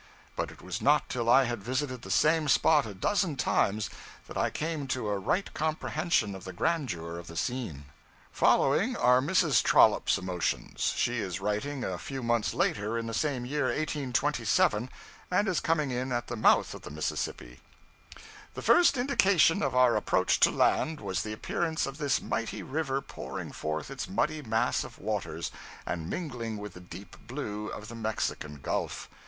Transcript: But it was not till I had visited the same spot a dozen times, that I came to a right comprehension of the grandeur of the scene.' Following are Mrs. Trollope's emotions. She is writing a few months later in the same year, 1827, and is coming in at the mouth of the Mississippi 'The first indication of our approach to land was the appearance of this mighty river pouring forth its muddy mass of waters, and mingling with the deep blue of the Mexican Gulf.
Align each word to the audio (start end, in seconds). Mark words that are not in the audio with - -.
But 0.35 0.49
it 0.49 0.63
was 0.63 0.81
not 0.81 1.09
till 1.09 1.29
I 1.29 1.43
had 1.43 1.61
visited 1.61 2.01
the 2.01 2.09
same 2.09 2.47
spot 2.47 2.87
a 2.87 2.95
dozen 2.95 3.35
times, 3.35 3.87
that 4.27 4.35
I 4.35 4.49
came 4.49 4.87
to 4.87 5.07
a 5.09 5.19
right 5.19 5.53
comprehension 5.53 6.33
of 6.33 6.43
the 6.43 6.53
grandeur 6.53 7.19
of 7.19 7.27
the 7.27 7.37
scene.' 7.37 7.85
Following 8.31 8.95
are 8.97 9.21
Mrs. 9.21 9.61
Trollope's 9.61 10.17
emotions. 10.17 10.95
She 10.97 11.19
is 11.19 11.39
writing 11.39 11.83
a 11.83 11.99
few 11.99 12.23
months 12.23 12.55
later 12.55 12.97
in 12.97 13.05
the 13.05 13.13
same 13.13 13.45
year, 13.45 13.65
1827, 13.65 14.89
and 15.29 15.47
is 15.47 15.59
coming 15.59 15.91
in 15.91 16.11
at 16.11 16.25
the 16.25 16.35
mouth 16.35 16.73
of 16.73 16.81
the 16.81 16.89
Mississippi 16.89 17.59
'The 18.55 18.61
first 18.63 18.97
indication 18.97 19.61
of 19.61 19.75
our 19.75 19.95
approach 19.95 20.39
to 20.39 20.49
land 20.49 20.99
was 20.99 21.21
the 21.21 21.31
appearance 21.31 21.85
of 21.85 21.99
this 21.99 22.19
mighty 22.19 22.63
river 22.63 23.01
pouring 23.01 23.51
forth 23.51 23.91
its 23.91 24.09
muddy 24.09 24.41
mass 24.41 24.83
of 24.83 24.97
waters, 24.97 25.51
and 25.85 26.09
mingling 26.09 26.57
with 26.57 26.73
the 26.73 26.79
deep 26.81 27.15
blue 27.27 27.67
of 27.67 27.87
the 27.87 27.93
Mexican 27.93 28.55
Gulf. 28.55 29.07